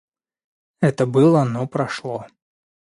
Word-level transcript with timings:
Это 0.79 1.05
было, 1.05 1.43
но 1.43 1.67
прошло. 1.67 2.25